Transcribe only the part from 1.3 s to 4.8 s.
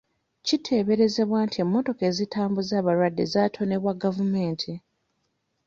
nti emmotoka ezitambuza abalwadde zatonebwa gavumenti.